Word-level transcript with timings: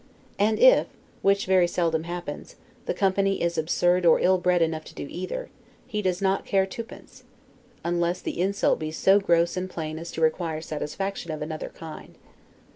And 0.39 0.57
if 0.57 0.87
(which 1.21 1.45
very 1.45 1.67
seldom 1.67 2.05
happens) 2.05 2.55
the 2.87 2.93
company 2.95 3.39
is 3.39 3.55
absurd 3.55 4.03
or 4.03 4.19
ill 4.19 4.39
bred 4.39 4.63
enough 4.63 4.83
to 4.85 4.95
do 4.95 5.05
either, 5.07 5.51
he 5.85 6.01
does 6.01 6.23
not 6.23 6.43
care 6.43 6.65
twopence, 6.65 7.23
unless 7.85 8.19
the 8.19 8.41
insult 8.41 8.79
be 8.79 8.89
so 8.89 9.19
gross 9.19 9.55
and 9.55 9.69
plain 9.69 9.99
as 9.99 10.11
to 10.13 10.21
require 10.21 10.59
satisfaction 10.59 11.29
of 11.29 11.43
another 11.43 11.69
kind. 11.69 12.17